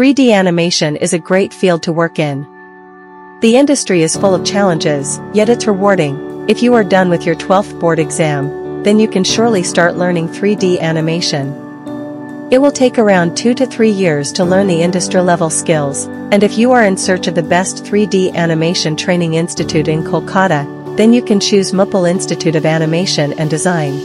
[0.00, 2.46] 3D animation is a great field to work in.
[3.42, 6.48] The industry is full of challenges, yet it's rewarding.
[6.48, 10.30] If you are done with your 12th board exam, then you can surely start learning
[10.30, 12.48] 3D animation.
[12.50, 16.56] It will take around 2 to 3 years to learn the industry-level skills, and if
[16.56, 21.20] you are in search of the best 3D animation training institute in Kolkata, then you
[21.20, 24.00] can choose Moople Institute of Animation and Design.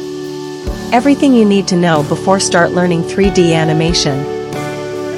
[0.92, 4.35] Everything you need to know before start learning 3D animation.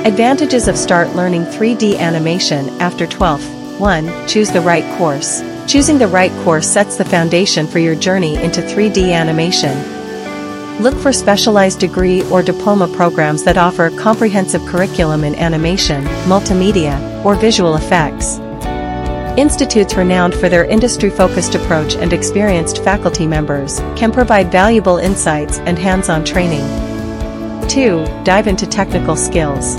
[0.05, 3.79] Advantages of start learning 3D animation after 12th.
[3.79, 4.27] 1.
[4.27, 5.41] Choose the right course.
[5.67, 9.75] Choosing the right course sets the foundation for your journey into 3D animation.
[10.81, 17.25] Look for specialized degree or diploma programs that offer a comprehensive curriculum in animation, multimedia,
[17.25, 18.37] or visual effects.
[19.37, 25.77] Institutes renowned for their industry-focused approach and experienced faculty members can provide valuable insights and
[25.77, 26.65] hands-on training.
[27.67, 28.05] 2.
[28.23, 29.77] Dive into technical skills.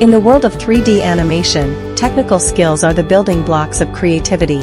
[0.00, 4.60] In the world of 3D animation, technical skills are the building blocks of creativity.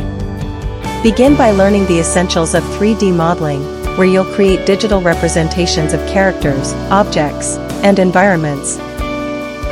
[1.03, 3.63] Begin by learning the essentials of 3D modeling,
[3.97, 8.77] where you'll create digital representations of characters, objects, and environments,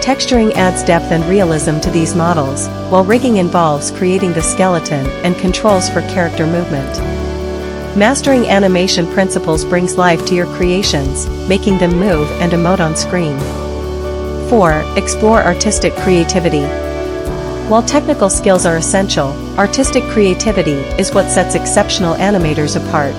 [0.02, 5.38] Texturing adds depth and realism to these models, while rigging involves creating the skeleton and
[5.38, 6.98] controls for character movement.
[7.98, 13.38] Mastering animation principles brings life to your creations, making them move and emote on screen.
[14.50, 14.84] 4.
[14.98, 16.66] Explore artistic creativity.
[17.70, 19.28] While technical skills are essential,
[19.60, 23.14] artistic creativity is what sets exceptional animators apart.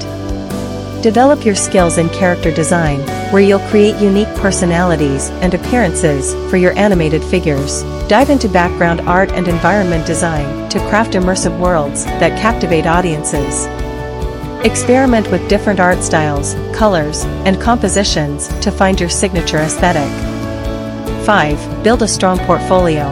[1.04, 2.98] Develop your skills in character design,
[3.32, 7.84] where you'll create unique personalities and appearances for your animated figures.
[8.08, 13.66] Dive into background art and environment design to craft immersive worlds that captivate audiences.
[14.66, 20.29] Experiment with different art styles, colors, and compositions to find your signature aesthetic.
[21.24, 21.84] 5.
[21.84, 23.06] Build a strong portfolio.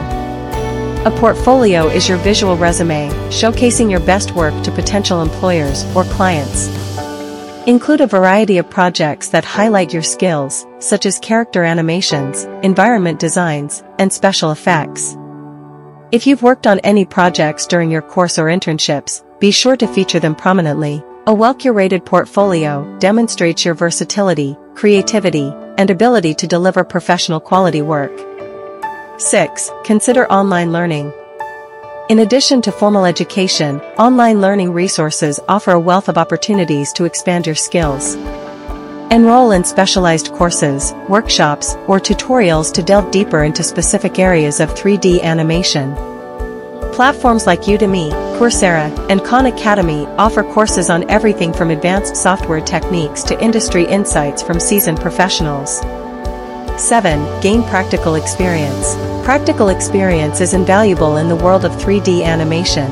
[1.05, 6.67] A portfolio is your visual resume, showcasing your best work to potential employers or clients.
[7.67, 13.83] Include a variety of projects that highlight your skills, such as character animations, environment designs,
[13.97, 15.15] and special effects.
[16.11, 20.19] If you've worked on any projects during your course or internships, be sure to feature
[20.19, 21.03] them prominently.
[21.29, 28.11] A well-curated portfolio demonstrates your versatility, creativity, and ability to deliver professional quality work.
[29.19, 29.69] 6.
[29.83, 31.13] Consider online learning.
[32.09, 37.45] In addition to formal education, online learning resources offer a wealth of opportunities to expand
[37.45, 38.15] your skills.
[39.11, 45.21] Enroll in specialized courses, workshops, or tutorials to delve deeper into specific areas of 3D
[45.21, 45.95] animation.
[46.99, 53.23] Platforms like Udemy, Coursera, and Khan Academy offer courses on everything from advanced software techniques
[53.23, 55.79] to industry insights from seasoned professionals.
[56.77, 57.39] 7.
[57.39, 58.95] Gain practical experience.
[59.23, 62.91] Practical experience is invaluable in the world of 3D animation.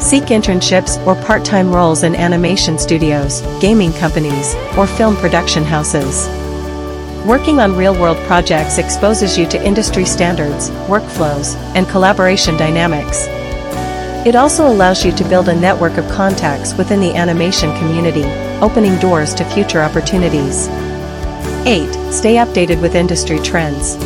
[0.00, 6.26] Seek internships or part-time roles in animation studios, gaming companies, or film production houses.
[7.24, 13.24] Working on real-world projects exposes you to industry standards, workflows, and collaboration dynamics.
[14.26, 18.24] It also allows you to build a network of contacts within the animation community,
[18.60, 20.68] opening doors to future opportunities.
[21.66, 22.12] 8.
[22.12, 23.96] Stay updated with industry trends.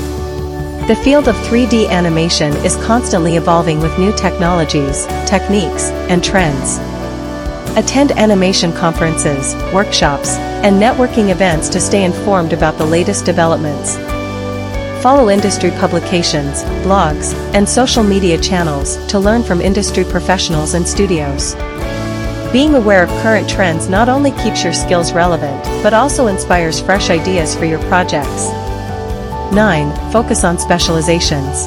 [0.86, 6.78] The field of 3D animation is constantly evolving with new technologies, techniques, and trends.
[7.76, 13.96] Attend animation conferences, workshops, and networking events to stay informed about the latest developments.
[15.02, 21.54] Follow industry publications, blogs, and social media channels to learn from industry professionals and studios.
[22.52, 27.10] Being aware of current trends not only keeps your skills relevant, but also inspires fresh
[27.10, 28.48] ideas for your projects.
[29.52, 30.12] 9.
[30.12, 31.66] Focus on specializations.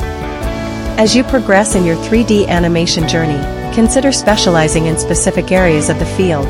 [1.00, 6.06] As you progress in your 3D animation journey, consider specializing in specific areas of the
[6.06, 6.48] field.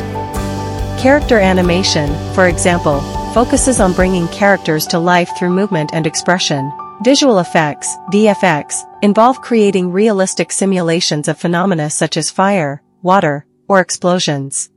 [0.99, 3.01] Character animation, for example,
[3.33, 6.71] focuses on bringing characters to life through movement and expression.
[7.03, 14.69] Visual effects, VFX, involve creating realistic simulations of phenomena such as fire, water, or explosions.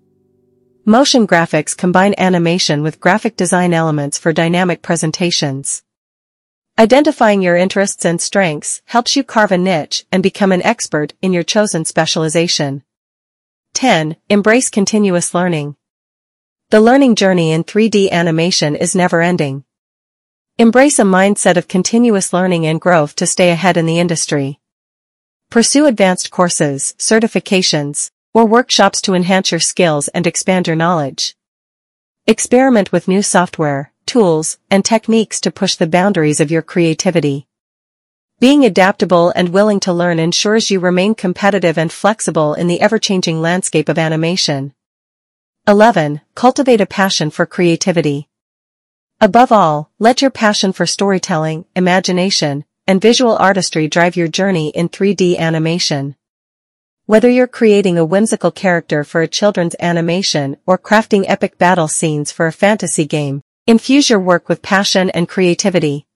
[0.87, 5.84] Motion graphics combine animation with graphic design elements for dynamic presentations.
[6.77, 11.33] Identifying your interests and strengths helps you carve a niche and become an expert in
[11.33, 12.83] your chosen specialization.
[13.75, 14.17] 10.
[14.29, 15.77] Embrace continuous learning.
[16.71, 19.63] The learning journey in 3D animation is never-ending.
[20.59, 24.59] Embrace a mindset of continuous learning and growth to stay ahead in the industry.
[25.51, 31.37] Pursue advanced courses, certifications, or workshops to enhance your skills and expand your knowledge.
[32.27, 37.47] Experiment with new software, tools, and techniques to push the boundaries of your creativity.
[38.41, 43.41] Being adaptable and willing to learn ensures you remain competitive and flexible in the ever-changing
[43.41, 44.75] landscape of animation.
[45.69, 46.21] 11.
[46.35, 48.29] Cultivate a passion for creativity.
[49.21, 54.89] Above all, let your passion for storytelling, imagination, and visual artistry drive your journey in
[54.89, 56.17] 3D animation.
[57.07, 62.33] Whether you're creating a whimsical character for a children's animation or crafting epic battle scenes
[62.33, 66.07] for a fantasy game, infuse your work with passion and creativity.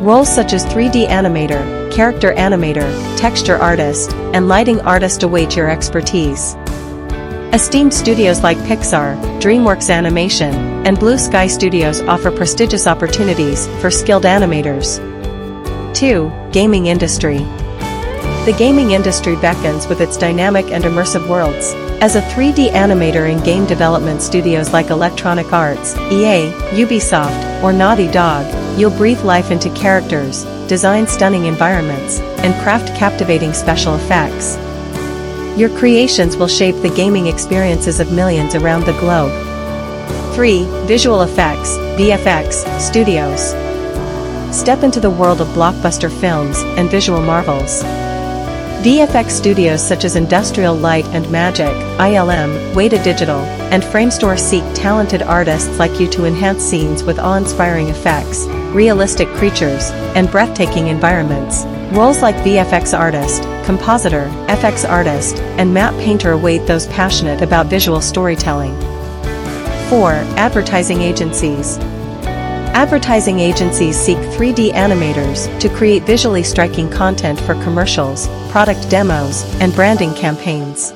[0.00, 2.88] Roles such as 3D animator, character animator,
[3.18, 6.54] texture artist, and lighting artist await your expertise.
[7.52, 10.54] Esteemed studios like Pixar, DreamWorks Animation,
[10.86, 14.96] and Blue Sky Studios offer prestigious opportunities for skilled animators.
[15.94, 16.32] 2.
[16.50, 17.40] Gaming Industry
[18.46, 21.74] The gaming industry beckons with its dynamic and immersive worlds.
[22.00, 28.10] As a 3D animator in game development studios like Electronic Arts, EA, Ubisoft, or Naughty
[28.10, 28.46] Dog,
[28.80, 34.56] You'll breathe life into characters, design stunning environments, and craft captivating special effects.
[35.58, 39.32] Your creations will shape the gaming experiences of millions around the globe.
[40.34, 40.64] 3.
[40.86, 43.50] Visual Effects, VFX, Studios.
[44.50, 47.82] Step into the world of blockbuster films and visual marvels.
[48.82, 53.40] VFX studios such as Industrial Light and Magic, ILM, Weta Digital,
[53.70, 59.90] and Framestore seek talented artists like you to enhance scenes with awe-inspiring effects, realistic creatures,
[60.14, 61.64] and breathtaking environments.
[61.94, 68.00] Roles like VFX artist, compositor, FX artist, and matte painter await those passionate about visual
[68.00, 68.78] storytelling.
[69.88, 70.12] 4.
[70.36, 71.78] Advertising agencies.
[72.72, 79.74] Advertising agencies seek 3D animators to create visually striking content for commercials, product demos, and
[79.74, 80.92] branding campaigns.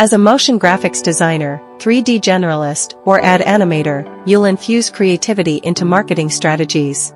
[0.00, 6.30] As a motion graphics designer, 3D generalist, or ad animator, you'll infuse creativity into marketing
[6.30, 7.12] strategies.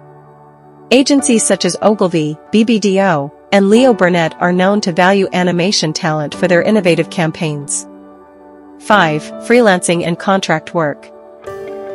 [0.90, 6.46] Agencies such as Ogilvy, BBDO, and Leo Burnett are known to value animation talent for
[6.46, 7.86] their innovative campaigns.
[8.80, 9.22] 5.
[9.48, 11.10] Freelancing and contract work.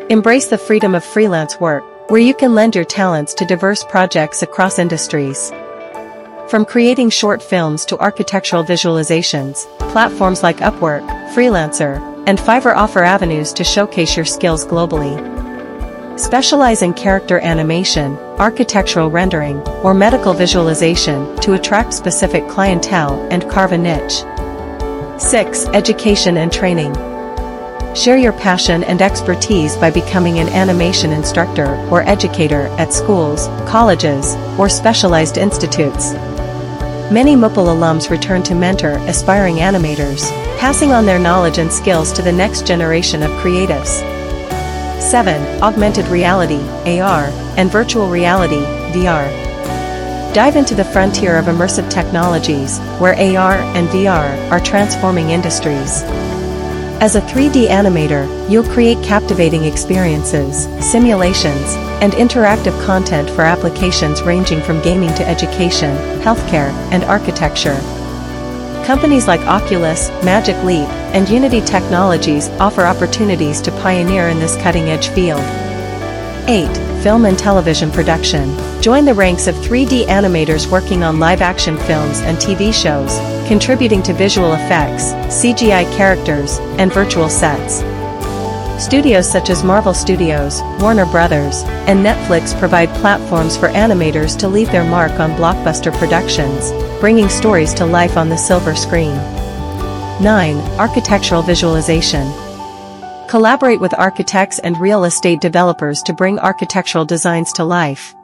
[0.10, 4.42] Embrace the freedom of freelance work, where you can lend your talents to diverse projects
[4.42, 5.52] across industries.
[6.50, 13.54] From creating short films to architectural visualizations, platforms like Upwork, Freelancer, and Fiverr offer avenues
[13.54, 15.14] to showcase your skills globally.
[16.20, 23.74] Specialize in character animation, architectural rendering, or medical visualization to attract specific clientele and carve
[23.74, 24.24] a niche.
[25.22, 25.68] 6.
[25.68, 26.96] Education and training.
[27.96, 34.36] Share your passion and expertise by becoming an animation instructor or educator at schools, colleges,
[34.58, 36.14] or specialized institutes.
[37.12, 42.22] Many Moople alums return to mentor aspiring animators, passing on their knowledge and skills to
[42.22, 44.00] the next generation of creatives.
[45.02, 45.64] 7.
[45.64, 46.62] Augmented reality,
[47.02, 47.24] AR,
[47.58, 48.62] and virtual reality,
[48.94, 49.28] VR.
[50.36, 56.04] Dive into the frontier of immersive technologies, where AR and VR are transforming industries.
[57.02, 64.62] As a 3D animator, you'll create captivating experiences, simulations, and interactive content for applications ranging
[64.62, 67.80] from gaming to education, healthcare, and architecture.
[68.86, 75.10] Companies like Oculus, Magic Leap, and Unity Technologies offer opportunities to pioneer in this cutting-edge
[75.10, 75.42] field.
[76.50, 77.04] 8.
[77.04, 78.58] Film and television production.
[78.82, 84.14] Join the ranks of 3D animators working on live-action films and TV shows, contributing to
[84.14, 87.84] visual effects, CGI characters, and virtual sets.
[88.80, 94.72] Studios such as Marvel Studios, Warner Brothers, and Netflix provide platforms for animators to leave
[94.72, 96.72] their mark on blockbuster productions,
[97.02, 99.16] bringing stories to life on the silver screen.
[100.24, 100.56] 9.
[100.80, 102.32] Architectural Visualization
[103.28, 108.16] Collaborate with architects and real estate developers to bring architectural designs to life.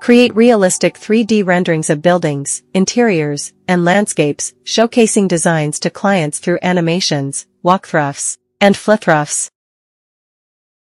[0.00, 7.46] Create realistic 3D renderings of buildings, interiors, and landscapes, showcasing designs to clients through animations,
[7.64, 9.51] walkthroughs, and flythroughs.